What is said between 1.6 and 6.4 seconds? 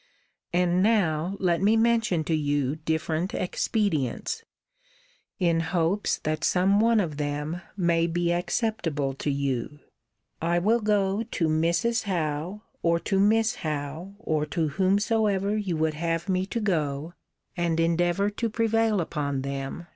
me mention to you different expedients; in hopes